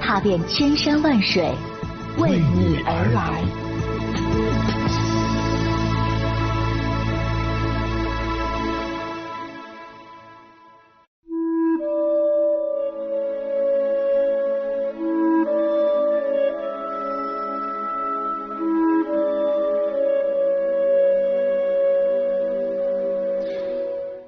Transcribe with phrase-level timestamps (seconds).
[0.00, 1.52] 踏遍千山万水，
[2.18, 3.42] 为你而来。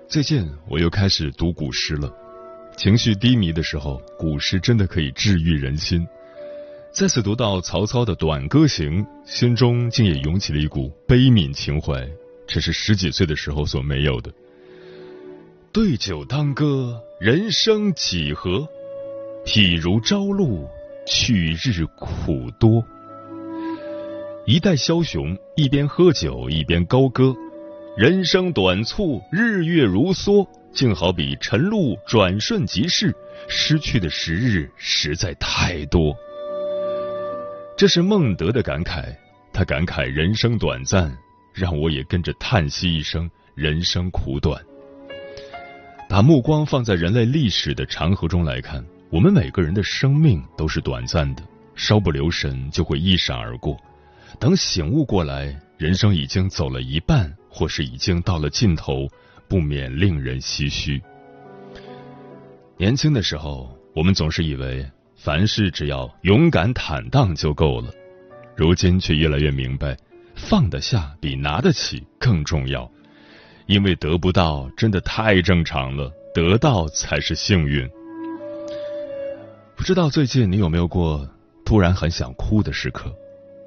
[0.09, 2.11] 最近我又开始读古诗了，
[2.79, 6.07] 情绪低迷的时候，古诗真的可以治愈人心。
[6.93, 12.09] 再次读到曹操的《短歌行》，心中竟也涌起了一股悲悯情怀，
[12.47, 14.33] 这是十几岁的时候所没有的。
[15.73, 18.69] 对酒当歌，人生几何？
[19.45, 20.69] 譬如朝露，
[21.05, 22.85] 去日苦多。
[24.47, 27.35] 一代枭雄一边喝酒一边高歌。
[27.97, 33.15] 人生短促，日月如梭，竟好比晨露转瞬即逝，
[33.49, 36.15] 失去的时日实在太多。
[37.77, 39.15] 这是孟德的感慨，
[39.53, 41.17] 他感慨人生短暂，
[41.53, 44.63] 让我也跟着叹息一声：人生苦短。
[46.09, 51.43] 把目光放在人类历史的长河中来看，我们每个人的生命都是短暂的，
[51.75, 53.77] 稍不留神就会一闪而过。
[54.39, 57.35] 等醒悟过来，人生已经走了一半。
[57.51, 59.09] 或是已经到了尽头，
[59.49, 61.03] 不免令人唏嘘。
[62.77, 67.91] 年轻的时候，我们总是以为凡事只要勇敢坦荡就够了，
[68.55, 69.97] 如今却越来越明白，
[70.37, 72.89] 放得下比拿得起更重要。
[73.67, 77.89] 因为得不到真的太正常了，得到才是幸运。
[79.77, 81.29] 不知道最近你有没有过
[81.65, 83.15] 突然很想哭的时刻？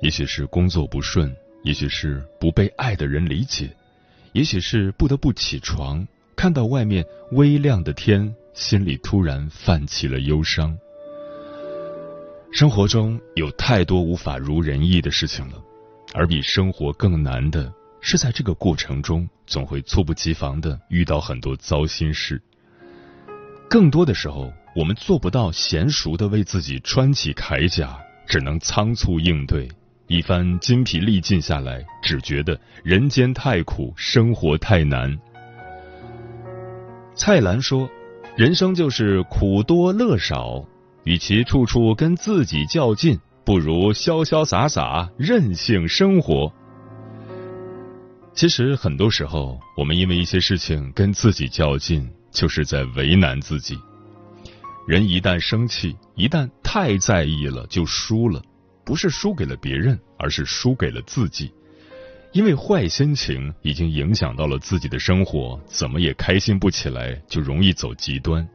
[0.01, 3.69] 也许是工作不顺，也许是不被爱的人理解。
[4.33, 10.77] 也许是不得不起床，看到外面微亮的天，心里突然泛起了忧伤。
[12.53, 15.61] 生活中有太多无法如人意的事情了，
[16.13, 17.71] 而比生活更难的
[18.01, 22.41] 是，在这个过程中，总会猝不及防的遇到很多糟心事。
[23.69, 29.69] 更多的时候，我们做不到娴熟的为自己穿起铠甲，只能仓促应对。
[30.11, 35.17] 一番筋疲力尽下来，只觉得人间太苦，生活太难。
[37.15, 37.89] 蔡澜说
[38.35, 40.65] ：“人生就是苦多乐少，
[41.05, 46.51] 与其处处跟自己较劲，不如潇潇洒洒任性生活。”
[48.35, 53.79] 其实很多时候，我们因为一些事情跟自己较劲，就是在为难自己。
[54.85, 58.41] 人一旦生气，一旦太在意了，就输了。
[58.83, 61.51] 不是输给了别人，而是输给了自己，
[62.31, 68.47] 因为坏心情已经影响到了自己的生活，怎么也开心不起来，就容易走极端。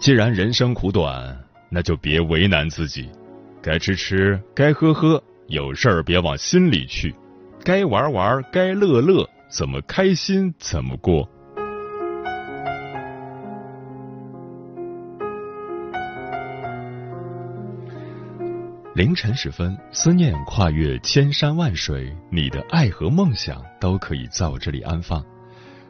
[0.00, 1.36] 既然人生苦短，
[1.70, 3.08] 那就别为难自己，
[3.62, 7.14] 该吃吃，该喝喝，有事儿别往心里去，
[7.64, 11.28] 该玩玩，该乐乐，怎么开心怎么过。
[18.94, 25.20] 凌晨时分，思念跨越千山万水，你的爱和梦想都可以在我这里安放。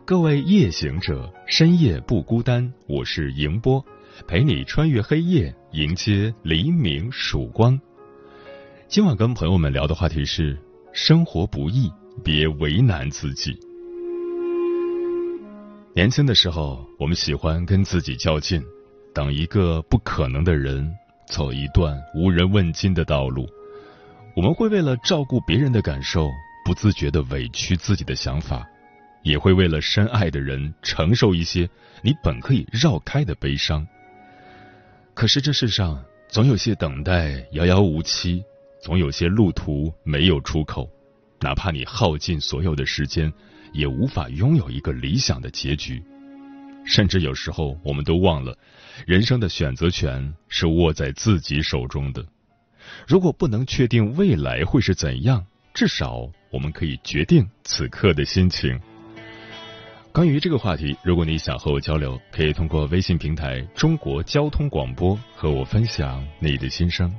[0.07, 3.85] 各位夜行者，深夜不孤单，我是迎波，
[4.27, 7.79] 陪你穿越黑夜，迎接黎明曙光。
[8.89, 10.57] 今晚跟朋友们聊的话题是：
[10.95, 11.93] 生活不易，
[12.25, 13.55] 别为难自己。
[15.95, 18.65] 年轻的时候，我们喜欢跟自己较劲，
[19.13, 20.91] 等一个不可能的人。
[21.35, 23.45] 走一段无人问津的道路，
[24.37, 26.31] 我们会为了照顾别人的感受，
[26.65, 28.65] 不自觉的委屈自己的想法，
[29.25, 31.69] 也会为了深爱的人承受一些
[32.03, 33.85] 你本可以绕开的悲伤。
[35.13, 38.41] 可是这世上总有些等待遥遥无期，
[38.81, 40.89] 总有些路途没有出口，
[41.41, 43.33] 哪怕你耗尽所有的时间，
[43.73, 46.01] 也无法拥有一个理想的结局。
[46.85, 48.57] 甚至有时候，我们都忘了，
[49.07, 52.25] 人生的选择权是握在自己手中的。
[53.07, 58.79] 如果不能确定未来会是怎样，至少我们可以决定此刻的心情。
[60.13, 67.13] 关于这个话题，如果你想和我交流，可以通过微信平台“中国交通广播”和我分享你的心声。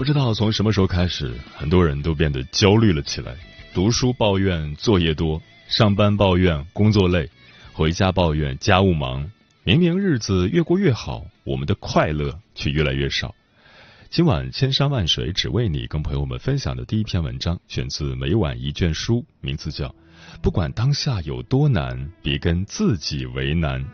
[0.00, 3.36] 不知道从什么时候开始，很多人都变得焦虑了起来。
[3.74, 7.28] 读书抱怨作业多，上班抱怨工作累，
[7.74, 9.30] 回家抱怨家务忙。
[9.62, 13.34] 明明日子越过越好，我们的快乐却越来越少。
[14.08, 19.88] 今晚千山万水只为你，跟朋友们分享的第一篇文章，选自每晚一卷书，名字叫
[20.40, 23.84] 《不管当下有多难，别跟自己为难》。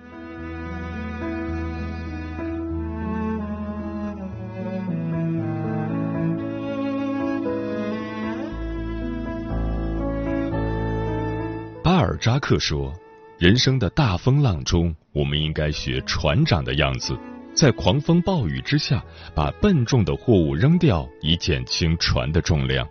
[12.26, 12.92] 扎克说
[13.38, 17.16] ：“人生的大风浪中，我们应该学船长的样子，
[17.54, 19.00] 在狂风暴雨之下，
[19.32, 22.84] 把笨重的货物扔掉，以减轻船的重量。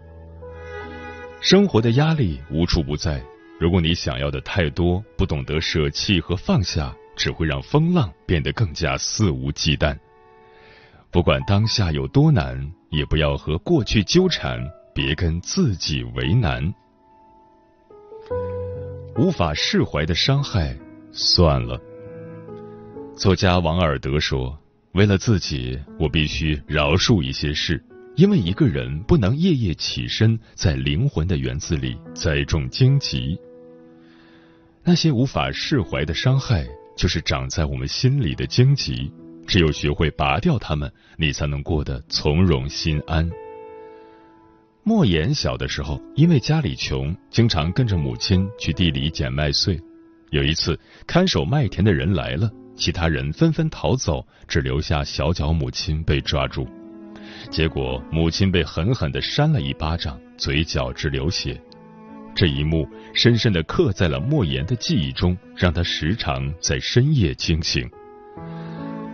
[1.41, 3.21] 生活的压力无处不在，
[3.59, 9.97] 如果你想要的太多，不懂得舍弃和放下，只会让风浪变得更加肆无忌惮。
[11.11, 16.73] 不管当下有多难，也不要和过去纠缠，别跟自己为难。”
[19.17, 20.77] 无法释怀的伤害，
[21.13, 21.79] 算了。
[23.15, 24.57] 作家王尔德说
[24.91, 27.81] ：“为了自己，我必须饶恕一些事，
[28.17, 33.39] 因为一个人不能夜夜起身，在灵魂的园子里栽种荆棘。
[34.83, 36.67] 那些无法释怀的伤害，
[36.97, 39.09] 就是长在我们心里的荆棘。
[39.47, 43.29] 只有学会拔掉它们，你才能过得从容心安。”
[44.87, 49.81] 莫言小的时候，因为家里穷，经常跟着母亲去地里捡麦穗。
[50.29, 56.67] 有一次，看守麦田的人来了，其他人纷纷逃走，只留下小脚母亲被抓住。
[57.49, 61.59] 结果，母亲被狠狠的扇了一巴掌，嘴角直流血。
[62.35, 67.89] 这一幕深深的刻在了莫言的记忆中，让他时常在深夜惊醒。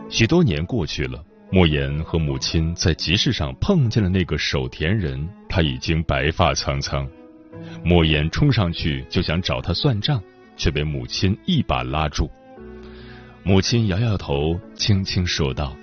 [0.10, 1.24] 许多年过去了。
[1.54, 7.06] 莫言和母亲在集市上碰见了那个守田人，他已经白发苍苍。
[7.84, 10.24] 莫言冲上去就想找他算账，
[10.56, 12.32] 却被母亲一把拉住。
[13.44, 15.76] 母亲摇摇头，轻轻说道：“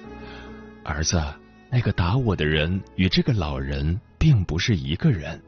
[0.84, 1.22] 儿子，
[1.70, 5.38] 那个打我的人与这个老人并不是一个人。”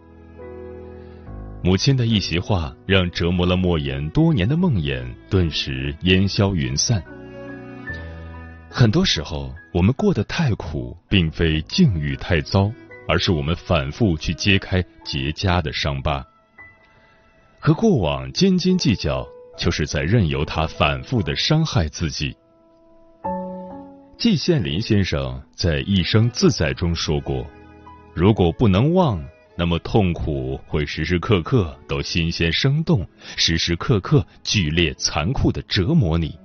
[1.64, 7.02] 母亲的一席话，让折磨了莫言多年的梦魇顿时烟消云散。
[8.72, 12.70] 很多时候，我们过得太苦，并非境遇太糟，
[13.08, 16.24] 而是我们反复去揭开结痂的伤疤。
[17.58, 19.26] 和过往斤斤计较，
[19.58, 22.34] 就是在任由他反复的伤害自己。
[24.16, 27.44] 季羡林先生在《一生自在》中说过
[28.14, 29.22] ：“如果不能忘，
[29.56, 36.38] 那么痛苦会时时刻刻都新鲜生动，时时刻刻剧烈残酷的折磨你。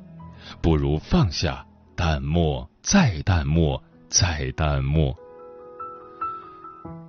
[0.62, 1.66] 不如放下，
[1.96, 5.16] 淡漠，再淡漠，再淡漠，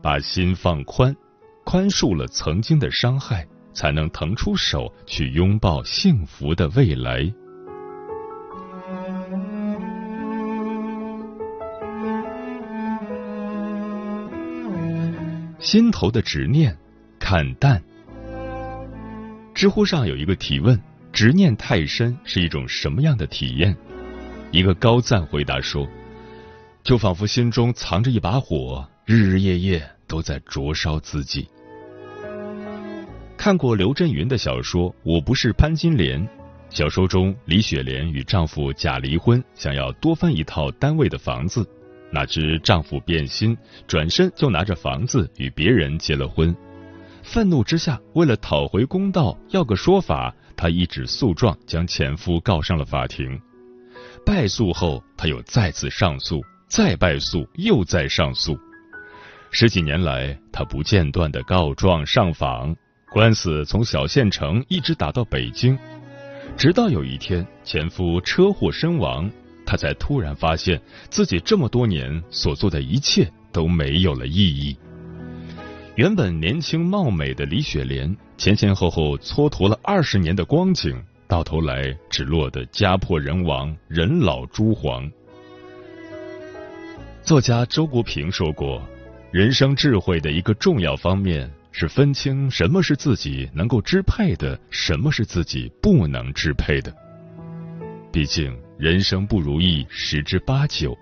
[0.02, 1.14] 把心放宽，
[1.64, 7.30] 宽恕了曾经的伤害。”才能腾出手去拥抱幸福的未来。
[15.58, 16.74] 心头的执念，
[17.18, 17.82] 看淡。
[19.52, 20.80] 知乎上有一个提问：
[21.12, 23.76] 执念太深是一种什么样的体验？
[24.52, 25.86] 一个高赞回答说：
[26.82, 31.48] 就仿佛心中藏着一把火，日日夜夜都在灼烧自己。
[33.36, 36.20] 看过刘震云的小说《我不是潘金莲》，
[36.70, 41.68] 小说中李雪莲与丈夫假离婚，想要多分一套单位的房子，
[42.10, 46.54] 哪知丈夫变心，转身就拿着房子与别人结了婚。
[47.22, 53.38] 愤怒之下，为了讨回公道，要个说法，她一纸诉状将前夫告上了法庭。
[54.26, 58.58] 败诉后，她又再次上诉，再败诉，又再上诉。
[59.52, 62.74] 十几年来，她不间断的告状上访。
[63.12, 65.78] 官司从小县城一直打到北京，
[66.56, 69.30] 直到有一天前夫车祸身亡，
[69.64, 70.78] 她才突然发现
[71.08, 74.76] 自己这么多年所做的一切都没有了意义。
[75.94, 85.10] 原本年轻貌美的李雪莲，前前后后蹉跎了二十年的光景，到头来只落得家破人亡、人老珠黄。
[87.22, 88.82] 作家周国平说过，
[89.32, 91.50] 人生智慧的一个重要方面。
[91.78, 96.90] 是分清什么是自己能够支配的，什么是自己不能支配的。
[98.10, 100.96] 毕竟人生不如意十之八九，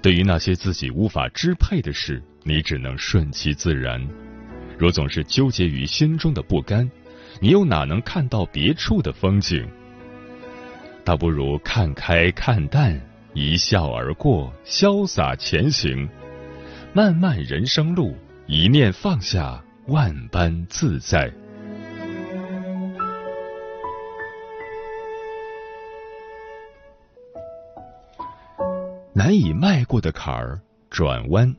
[0.00, 4.02] 对于那些自己无法支配的事，你只能顺其自然。
[4.78, 6.90] 若总是纠结于心中的不甘，
[7.40, 9.66] 你又哪能看到别处的风景？
[11.04, 13.00] 倒不如看开看淡，
[13.34, 16.08] 一笑而过，潇洒前行。
[16.92, 18.16] 漫漫人生路，
[18.46, 19.62] 一念放下。
[19.88, 21.32] 万般自在，
[29.12, 31.54] 难以迈过的坎儿，转弯。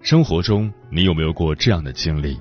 [0.00, 2.38] 生活中，你有没有过这样的经历？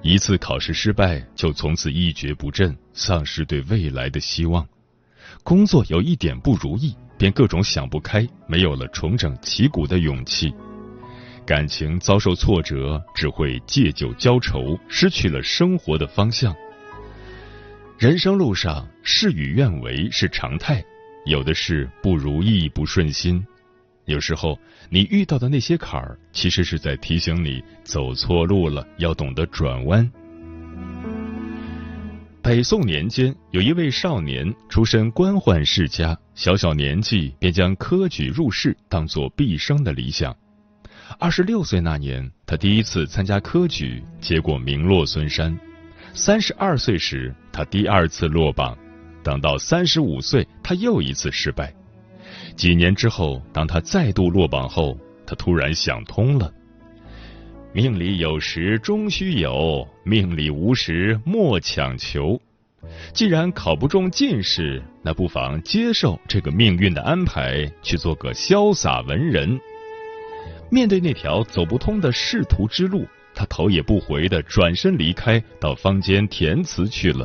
[0.00, 4.64] 一次考试失败，就从此一蹶不振，丧失对未来的希望；
[5.42, 10.54] 工作有一点不如意，便各种想不开，没有了重整旗鼓的勇气。
[11.44, 16.54] 感情遭受挫折，只会借酒浇愁，失去了生活的方向。
[17.98, 20.84] 人生路上，事与愿违是常态，
[21.26, 23.44] 有的是不如意、不顺心。
[24.08, 30.10] 有时候，你遇到的那些坎儿，其实是在提醒你走错路了，要懂得转弯。
[32.40, 40.34] 北宋年间，有一位少年出身官宦世家，小小年纪便将科举入仕当做毕生的理想。
[41.18, 45.54] 二十六岁那年，他第一次参加科举，结果名落孙山。
[46.14, 48.74] 三十二岁时，他第二次落榜。
[49.22, 51.74] 等到三十五岁，他又一次失败。
[52.58, 56.52] 几年之后，当他再度落榜后，他突然想通了：
[57.72, 62.40] 命里有时终须有，命里无时莫强求。
[63.14, 69.60] 既然考不中进士，那不妨接受这个命运的安排，去做个潇洒文人。
[70.68, 77.24] 面对那条走不通的仕途之路，他头也不回的转身离开，到坊间填词去了。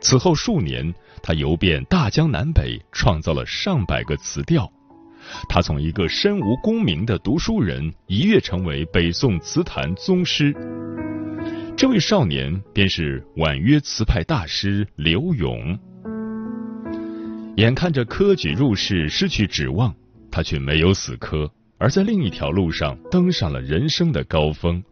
[0.00, 0.94] 此后数年，
[1.26, 4.70] 他游遍大江南北，创造了上百个词调。
[5.48, 10.54] 他从一个身无功名的读书人，一跃成为北宋词坛宗师。
[11.74, 15.78] 这位少年便是婉约词派大师刘永。
[17.56, 19.94] 眼看着科举入仕失去指望。
[20.30, 24.82] 他却没有死磕，而在另一条路上登上了人生的高峰。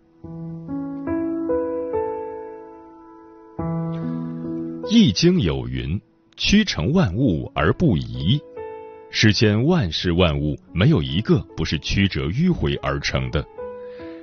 [4.88, 6.00] 易经有云
[6.44, 8.40] ：“曲成万物而不移。”
[9.10, 13.46] 世间万事万物，没有一个不是曲折迂回而成的。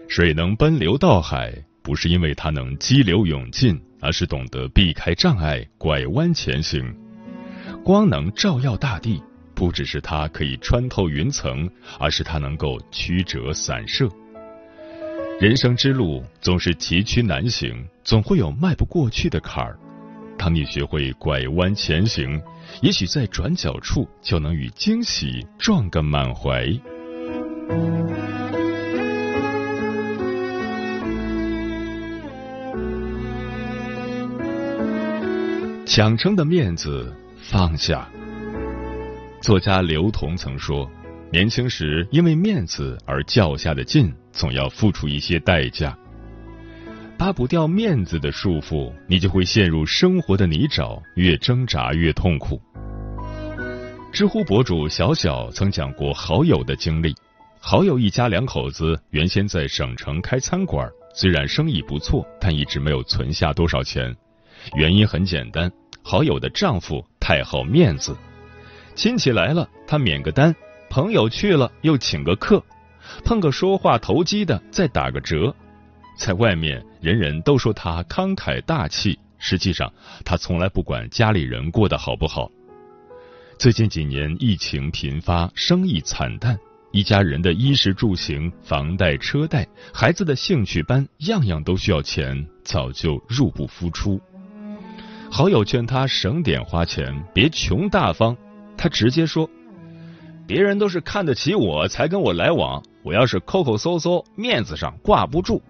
[0.10, 6.94] 水能奔流到海，不是因为它能激流勇进，而是懂得避开障碍，拐弯前行。
[7.86, 9.24] 光能照耀大地，
[9.56, 14.10] 不只是它可以穿透云层，而是它能够曲折散射。
[15.40, 19.80] 人生之路总是崎岖难行，总会有迈不过去的坎儿。
[20.40, 22.42] 当你学会拐弯前行，
[22.82, 26.66] 也许在转角处就能与惊喜撞个满怀。
[35.86, 38.08] 抢称的面子放下。
[39.42, 40.90] 作家刘同曾说
[41.34, 45.98] ：“年轻时因为面子而较下的劲，总要付出一些代价。”
[47.20, 52.62] 扒不掉面子的束缚，你就会陷入生活的泥沼，越挣扎越痛苦。
[54.10, 57.14] 知乎博主小小曾讲过好友的经历：
[57.60, 64.16] 好友一家两口子原先在省城开餐馆，虽然生意不错，但一直没有存下多少钱。
[64.76, 65.70] 原因很简单，
[66.02, 68.16] 好友的丈夫太好面子，
[68.96, 70.56] 亲戚来了他免个单，
[70.90, 72.64] 朋友去了又请个客，
[73.26, 75.54] 碰个说话投机的再打个折。
[76.20, 79.90] 在外面，人人都说他慷慨大气，实际上
[80.26, 82.52] 他从来不管家里人过得好不好。
[83.58, 86.60] 最近几年疫情频发，生意惨淡，
[86.92, 94.20] 一家人的衣食住行、房贷车贷、孩子的兴趣班，样样都需要钱，早就入不敷出。
[95.32, 98.36] 好友劝他省点花钱，别穷大方，
[98.76, 99.50] 他直接说
[100.46, 105.62] ：“别人都是看得起我才跟我来往，我要是抠抠搜搜，面子上挂不住。”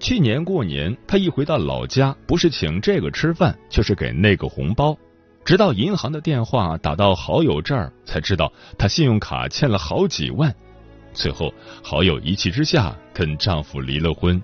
[0.00, 4.96] 去年过年，他一回到老家，不是请这个吃饭，就是给那个红包。
[5.44, 10.54] 直到银行的电话打到好友这儿，才知道他信用卡欠了好几万。
[11.12, 14.40] 最后，好友一气之下跟丈夫离了婚。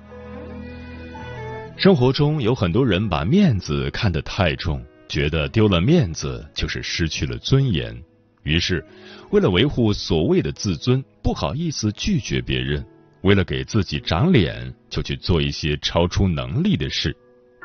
[1.76, 7.96] 生活中有很多人把面子看得太重，觉得丢了面子就是失去了尊严，
[8.42, 8.84] 于是
[9.30, 12.84] 为了维护所谓的自尊，不好意思拒绝别人。
[13.24, 17.16] 为了给自己长脸，就去做一些超出能力的事，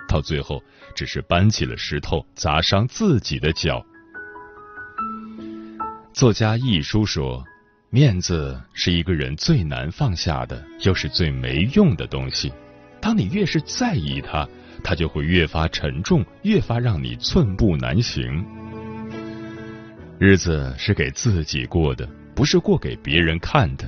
[0.07, 0.63] 到最后
[0.95, 3.85] 只是搬起了石头砸伤自己的脚。
[6.13, 7.43] 作家一书说
[7.91, 12.53] ：“面子是一个人最难放下的，又是最没用的东西。
[13.01, 14.47] 当你越是在意它，
[14.81, 18.45] 它就会越发沉重，越发让你寸步难行。
[20.17, 23.85] 日子是给自己过的，不是过给别人看的。”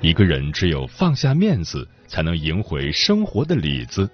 [0.00, 4.08] 一个人只有放下面子，才能赢回生活的里子；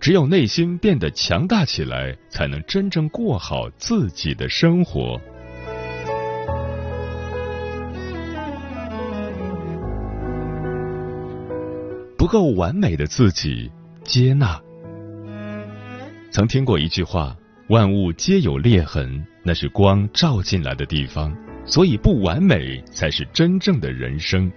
[0.00, 5.20] 只有内心变得强大起来，才能真正过好自己的生活。
[12.16, 13.70] 不够完美的自己，
[14.02, 14.60] 接纳。
[16.32, 17.34] 曾听过一句话
[17.70, 21.32] ：“万物皆有裂痕，那是光照进来的地方，
[21.64, 24.50] 所以不完美才是真正的人生。”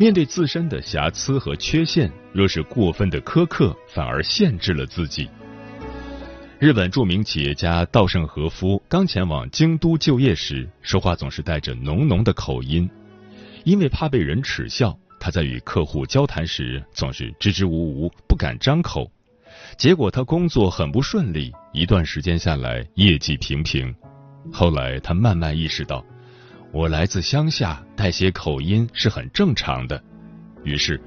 [0.00, 5.28] 面对自身的瑕疵和缺陷，若是过分的苛刻，反而限制了自己。
[6.60, 12.88] 日本著名企业家稻盛和夫刚前往京都就业时，说话总是带着浓浓的口音，
[13.64, 19.10] 因为怕被人耻笑，他在与客户交谈时总是支支吾吾，不敢张口。
[19.76, 23.92] 结果他工作很不顺利，一段时间下来业绩平平。
[24.52, 26.04] 后来他慢慢意识到。
[26.70, 30.02] 我来自乡下，带些口音是很正常的。
[30.64, 31.00] 于是，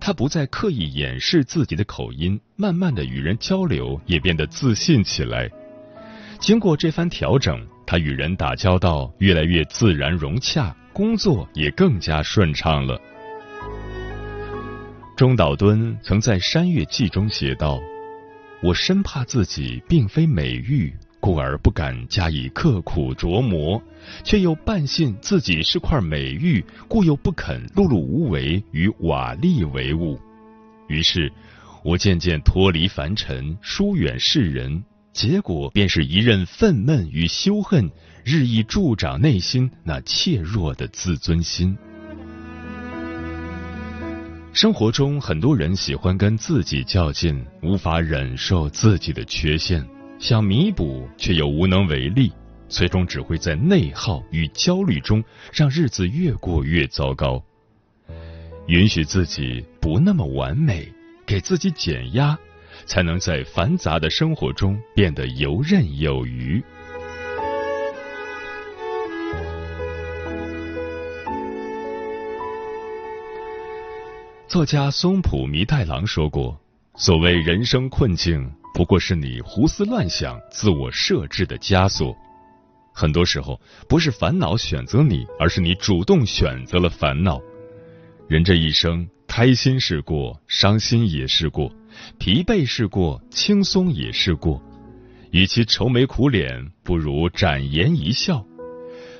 [0.00, 5.50] 他不再刻意掩饰自己的口音，慢慢的与人交流也变得自信起来。
[6.38, 13.00] 经过这番调整，他与人打交道越来越自然融洽，工作也更加顺畅了。
[15.16, 17.80] 中岛敦曾在《山月记》中写道
[18.62, 23.82] ：“我深怕自己并非美玉。”故而不敢加以刻苦琢磨，
[24.24, 30.18] 却又半信自己是块美玉，故又不肯碌碌无为与瓦砾为伍。
[30.88, 31.30] 于是，
[31.84, 37.90] 我渐渐脱离凡尘，疏远世人，结果便是一任愤懑与羞恨，
[38.24, 41.76] 日益助长内心那怯弱的自尊心。
[44.52, 49.86] 生活中，很多人喜欢跟自己较劲，无法忍受自己的缺陷。
[50.18, 52.32] 想弥补，却又无能为力，
[52.68, 57.42] 最终只会在内耗与焦虑中让日子越过越糟糕。
[58.66, 60.92] 允许自己不那么完美，
[61.24, 62.36] 给自己减压，
[62.84, 66.62] 才能在繁杂的生活中变得游刃有余。
[74.48, 76.58] 作家松浦弥太郎说过
[76.96, 82.16] ：“所谓人生困境，不过是你胡思乱想、自我设置的枷锁。
[82.94, 87.40] 很多时候，不是烦恼选择你，而是你主动选择了烦恼。
[88.28, 91.74] 人这一生，开心是过，伤心也是过，
[92.20, 94.62] 疲惫是过，轻松也是过。
[95.32, 98.46] 与其愁眉苦脸，不如展颜一笑。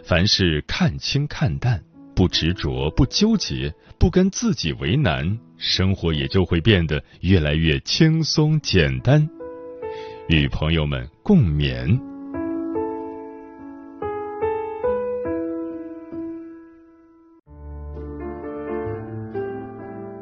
[0.04, 1.82] 凡事看清看淡。”
[2.14, 9.28] 不执着，不纠结，不跟自己为难，生活也就会变得越来越轻松简单。
[10.28, 11.86] 与朋友们共勉。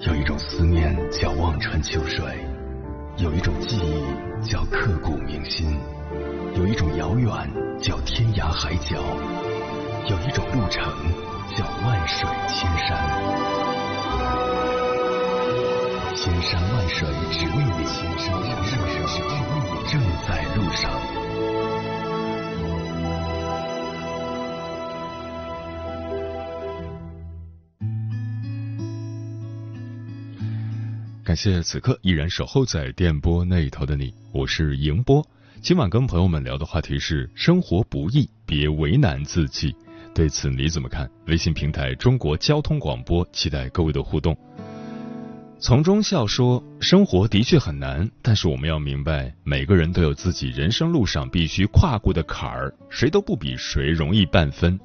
[0.07, 2.25] 有一种思念叫望穿秋水，
[3.19, 5.77] 有一种记忆叫刻骨铭心，
[6.55, 7.31] 有一种遥远
[7.81, 9.03] 叫天涯海角，
[10.09, 10.85] 有一种路程。
[11.57, 13.66] 叫万水千山，
[16.17, 20.91] 千山万水只为你，千山万水只为你，正在路上。
[31.23, 35.23] 感谢此刻依然守候在电波那一头的你，我是迎波。
[35.61, 39.77] 今晚跟朋友们聊的话题是：生活不易，别为难自己。
[40.15, 41.07] 对此你怎么看？
[41.27, 44.35] 微信平台中国交通广播，期待各位的互动。
[45.59, 54.79] 从中笑说，生活的确很难，但是我们要明白，每个人都有自己人生路上必须跨过的坎儿，谁都不比谁容易半分。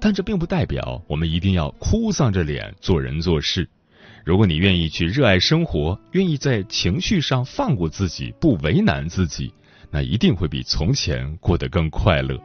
[0.00, 3.68] 但这并不代表我们一定要哭丧着脸做人做事。
[4.24, 9.52] 如果你愿意去热爱生活，愿意在情绪上放过自己，不为难自己，
[9.90, 12.38] 那一定会比从前过得更快乐。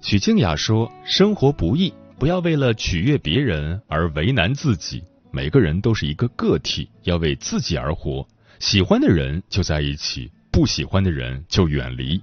[0.00, 5.04] 许静雅说：“生活不易，不要为了取悦别人而为难自己。
[5.30, 8.26] 每个人都是一个个体，要为自己而活。
[8.58, 12.20] 喜欢的人就在一起，不喜欢的人就远离。”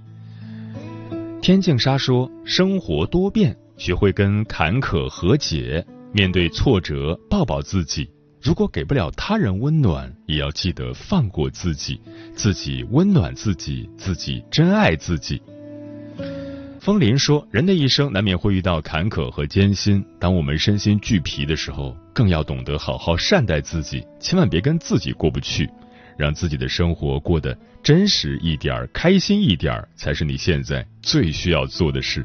[1.40, 8.10] 天净沙说：“生活多变，学会跟坎坷和解，面对挫折抱抱自己。
[8.42, 12.00] 如果给不了他人温暖，也要记得放过自己，
[12.34, 15.40] 自己温暖自己，自己珍爱自己。”
[16.86, 25.68] 风林说：“人的一生难免会遇到坎坷和艰辛，当我们身心俱疲的时候，更要懂得好好善待自己，千万别跟自己过不去，
[26.16, 32.24] 让自己的生活过得真实一点、开心一点，才是你现在最需要做的事。”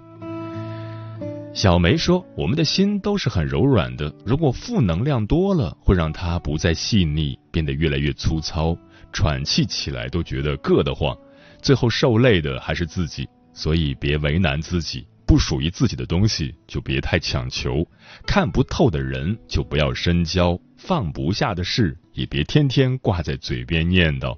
[1.55, 8.77] 小梅说：“我们的心都是很柔软的，如果负能量多了，会让它不再细腻，变得越来越粗糙，
[9.11, 11.17] 喘气起来都觉得硌得慌，
[11.63, 17.87] 最后受累的还是自己。”所以别为难自己，不属于自己的东西就别太强求，
[18.25, 24.37] 看不透的人就不要深交，放不下的事也别天天挂在嘴边念叨。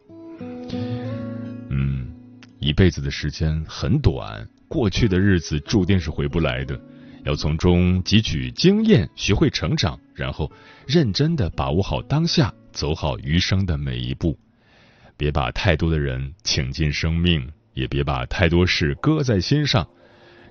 [1.69, 2.12] 嗯，
[2.60, 6.80] 一辈子的时间很短，过去的日子注定是回不来的，
[7.23, 10.52] 要从中汲取经验，学会成长，然后
[10.88, 14.38] 认真的把握好当下，走好余生的每一步，
[15.17, 17.47] 别把太多的人请进生命。
[17.74, 19.88] 也别把太多事搁在心上，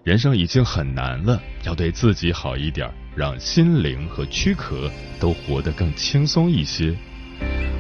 [0.02, 6.94] 人生已经很难了，要对自己好一点，让心灵和躯壳都活得更轻松一些。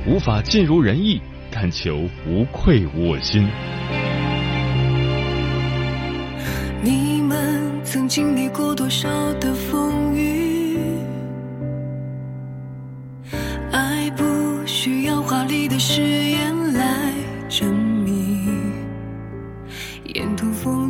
[0.06, 3.48] 无法尽如人意，但求无愧我心。
[6.82, 10.76] 你们曾经历过多少的风雨？
[13.72, 14.24] 爱不
[14.66, 17.12] 需要华丽的誓言来
[17.48, 17.81] 证明。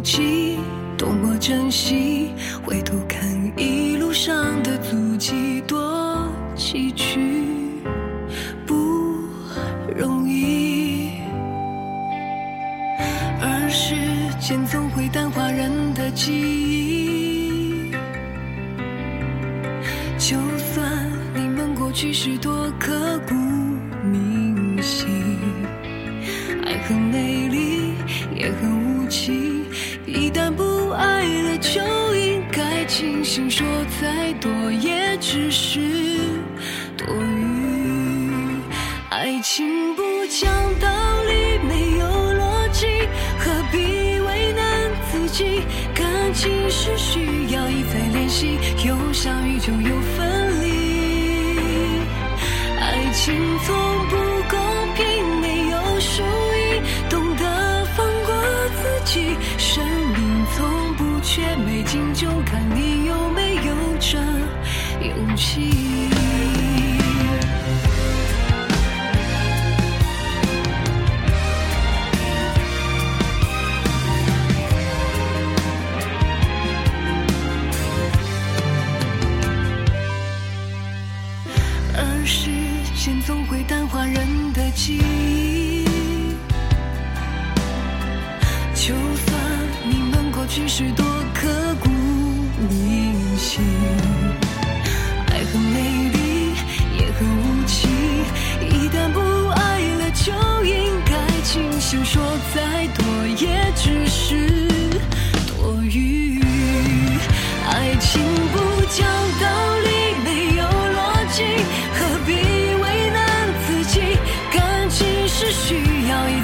[0.03, 0.59] 记
[0.99, 2.33] 多么珍惜，
[2.65, 3.23] 回头看
[3.57, 7.21] 一路上的足迹多崎岖，
[8.67, 8.75] 不
[9.97, 11.13] 容易。
[13.41, 13.95] 而时
[14.41, 17.91] 间总会淡化人的记忆，
[20.19, 20.37] 就
[20.75, 22.62] 算你们过去是多
[48.85, 52.01] 有相遇就有分离。
[52.81, 53.75] 爱情从
[54.09, 54.17] 不
[54.51, 54.59] 公
[54.97, 58.35] 平没有输赢懂得放过
[58.81, 59.37] 自己。
[59.59, 64.19] 生命从不缺美景就看你有没有这
[65.07, 66.32] 勇气。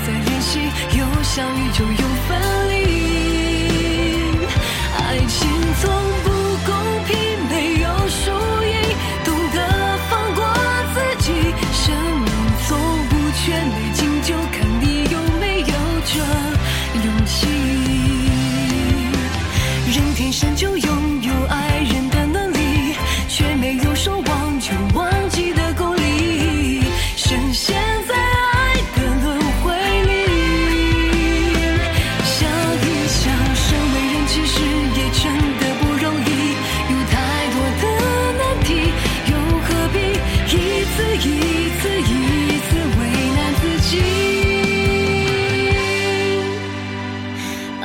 [0.07, 0.61] 再联系，
[0.99, 2.48] 有相遇就有分离。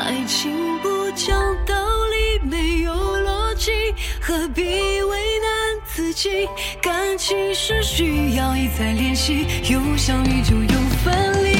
[0.05, 1.33] 爱情不讲
[1.65, 1.73] 道
[2.07, 3.71] 理，没有逻辑，
[4.19, 4.61] 何必
[5.01, 6.45] 为难自己？
[6.81, 11.52] 感情是需要一再练习，有相遇就有分离。